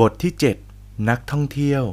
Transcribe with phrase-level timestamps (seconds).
[0.00, 0.32] บทที่
[0.70, 1.84] 7 นักท่องเที่ยว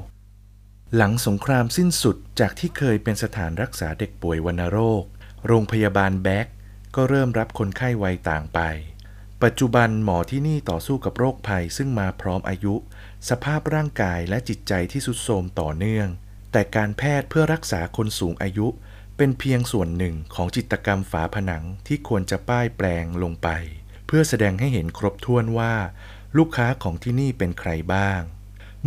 [0.95, 5.03] หลังสงครามสิ้นสุดจากที่เคยเป็นสถานรักษาเด็กป่วยวัณโรค
[5.47, 6.47] โรงพยาบาลแบ็ก
[6.95, 8.59] ก็เริ่มรับคนไข้วัยต่างไป
[9.43, 12.75] ปัจจุบันหมอที่นี่ต่อสู้กับโรคภัยซึ่งมาพร้อมอายุ
[13.29, 16.07] สภาพร่างกายและจิตใจที่สุดโทรมต่อเนื่อง
[16.51, 18.67] แต่การแพทย์เพื่อรักษาคนสูงอายุ
[19.17, 23.49] เป็นเพียงส่วนหนึ่งของจิตกรรมฝาผนังที่ควรจะป้ายแปลงลงไป
[24.07, 25.73] เพื่อแสดงให้เห็นครบถ้วนว่า
[26.37, 28.21] ลูกค้าของที่นี่เป็นใครบ้าง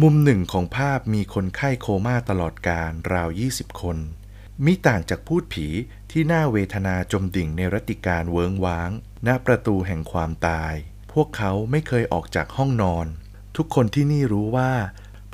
[0.03, 3.99] มุมหนึ่งของภาพมีคนไข้โคม่าตลอดการราว 20 คน
[4.65, 5.67] มิต่างจากพูดผี
[6.11, 8.91] ที่น่าเวทนาจมดิ่งในรติการเวิงว้าง
[9.27, 10.75] ณประตูแห่งความตาย
[11.13, 13.07] พวกเขาไม่เคยออกจากห้องนอน
[13.57, 14.73] ทุกคนที่นี่รู้ว่า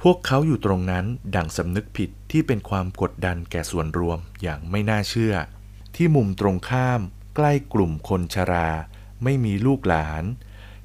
[0.02, 1.04] พวกเขาอยู่ตรงนั้น
[1.36, 5.34] ดั่งสำนึกผิดที่เป็นความกดดันแก่ส่วนรวมอย่างไม่น่าเชื่อ
[5.96, 7.00] ที่มุมตรงข้าม
[7.36, 8.68] ใกล้กลุ่มคนชรา
[9.22, 10.24] ไม่มีลูกหลาน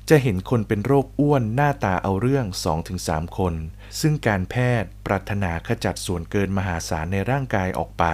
[0.09, 2.45] จะเห็นคนเป็นโรคอ้วนหน้าตาเอาเรื่อง
[2.91, 3.53] 2-3 คน
[3.99, 8.05] ซึ่งการแพทย์ปรารถนาขจัดส่วนเกินมหาศาลในร่างกายออกไป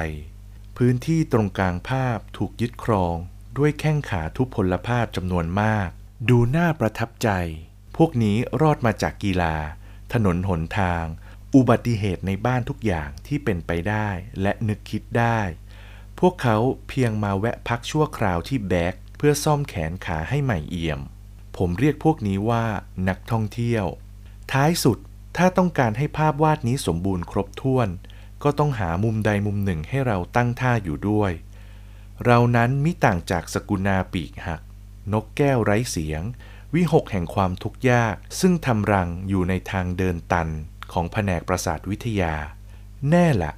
[0.78, 3.16] พื้นที่ตรงกลางภาพถูกยึดครอง
[3.58, 5.89] ด้วยแข้งขาทุพพลภาพจำนวนมาก
[6.30, 7.30] ดูน่าประทับใจ
[7.97, 9.56] พวกนี้รอดมาจากกีฬา
[10.14, 11.06] ถนนหนทาง
[11.56, 14.09] อุบัติเหตุในบ้านทุกอย่างที่เป็นไปได้
[14.42, 15.39] และนึกคิดได้
[16.19, 21.02] พวกเขาเพียงมาแวะพักชั่วคราวที่แบ็กเพื่อซ่อมแขนขาให้ใหม่เอี่ยม
[21.57, 22.66] ผมเรียกพวกนี้ว่า
[23.09, 23.85] นักท่องเที่ยว
[24.52, 24.97] ท้ายสุด
[25.38, 27.89] ถ้าต้องการให้ภาพวาดนี้สมบูรณ์ครบถ้วน
[28.44, 31.31] ก็ต้องหามุมใดมุมหนึ่งให้เราตั้งท่าอยู่ด้วย
[32.25, 34.61] เรานั้นมิต่างจากสกุณาปีกหัก
[35.13, 36.22] นกแก้วไร้เสียง
[36.73, 40.49] วิหกแห่งความทุกข์ยาก ซึ่งทำรังอยู่ในทางเดินตัน
[40.94, 42.33] ของแผนกประสาทวิทยา
[43.09, 43.53] แน่ละ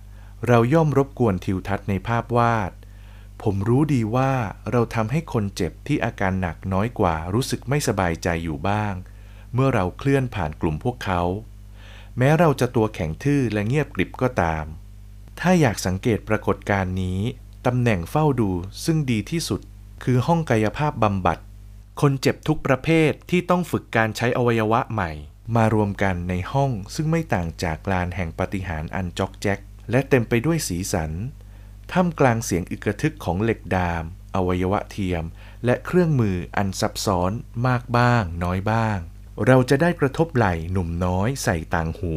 [0.48, 2.72] เราย่อมรบกวนทิวทัศน์ในภาพวาด
[3.42, 4.32] ผมรู้ดีว่า
[4.72, 8.94] เราทำให้คนเจ็บที่อาการหนักน้อยกว่ารู้สึกไม่สบายใจอยู่บ้าง
[9.54, 11.22] เมื่อเราเคลื่อนผ่านกลุ่มพวกเขา
[12.18, 14.66] แม้เราจะตัวแข็งทื่อและเงียบกริบก็ตาม
[15.40, 17.20] ถ้าอยากสังเกตปรากฏการณ์นี้
[17.66, 18.50] ตำแหน่งเฝ้าดู
[18.86, 19.62] ซึ่งดีที่สุด
[20.04, 21.40] คือห้องกายภาพบำบัด
[22.02, 25.12] คนเจ็บทุกประเภทที่ต้องฝึกการใช้อวัยวะใหม่
[25.56, 29.60] มารวมกันในห้องซึ่งไม่ต่างจากลานแห่งปฏิหารอันจอกแจ๊ก
[29.92, 31.12] และเต็มไปด้วยสีสัน
[31.94, 34.04] ท่ามกลางเสียงอึกระทึกของเหล็กดาม
[34.36, 35.24] อวัยวะเทียม
[35.66, 37.32] และเครื่องมืออันซับซ้อน
[37.68, 38.98] มากบ้าง น้อยบ้าง
[39.46, 42.16] เราจะได้กระทบไหล่หนุ่มน้อยใส่ต่างหู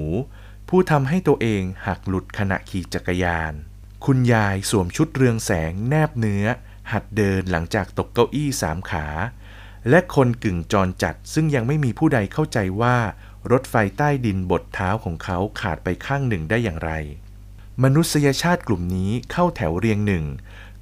[0.69, 3.53] ผู้ทำให้ตัวเองหักหลุดขณะขี่จักรยาน
[4.05, 6.47] คุณยายสวมชุดเรืองแสงแนบเนื้อ
[6.93, 9.07] หัดเดินหลังจากตกเก้าอี้สามขา
[9.91, 12.97] และคนกึ่งจรจัดซึ่งยังไม่มีผู้ใดเข้าใจว่า
[13.53, 16.93] รถไฟใต้ดินบดเท้าของเขาขาดไปข้างหนึ่งได้อย่างไร
[17.85, 20.25] มนุษยชาติกลุ่มนี้เข้าแถวเรียงหนึ่ง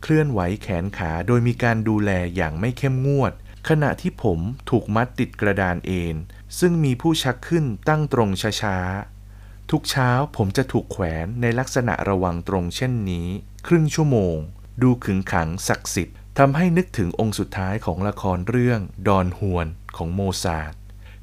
[0.03, 3.33] เคลื่อนไหวแขนขาโดยมีการดูแลอย่างไม่เข้มงวด
[3.69, 4.39] ขณะที่ผม
[4.71, 6.17] ถูกมัดติดกระดานเอน
[6.59, 8.29] ซึ่งมีผู้ชักขึ้นตั้งตรง
[8.63, 13.29] ช้าๆ ทุกเช้าผมจะถูกแขวนในลักษณะระวังตรงเช่นนี้
[13.67, 14.37] ครึ่งชั่วโมง
[14.83, 19.67] ดูขึงขังศักดิ์สิทธิ์ทำให้นึกถึงองก์สุดท้ายของละครเรื่อง ดอนฮวน
[19.97, 20.75] ของโมซาร์ท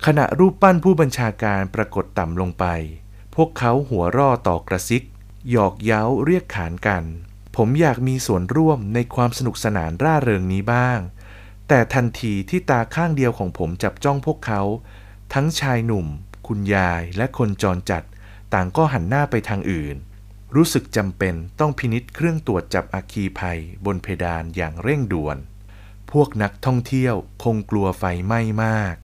[0.05, 2.65] ขณะรูปปั้นผู้บัญชาการปรากฏต่ำลงไป
[3.35, 5.03] พวกเขาหัวร่อต่อกระซิก
[5.49, 7.03] หยอกเย้าเรียกขานกัน
[7.55, 10.99] ผมอยากมีส่วนร่วมในความสนุกสนานร่าเริงนี้บ้าง
[11.67, 14.61] แต่ทันทีที่ตาข้างเดียวของผมจับจ้องพวกเขา
[15.33, 16.07] ทั้งชายหนุ่ม
[16.47, 18.03] คุณยายและคนจรจัด
[18.53, 19.95] ต่างก็หันหน้าไปทางอื่น
[20.55, 25.37] รู้สึกจำเป็นต้องพินิษเครื่องตรวจจับอาคีภัย บนเพดานอย่างเร่งด่วน
[26.11, 28.95] พวกนักท่องเที่ยวคงกลัวไฟไหม้มาก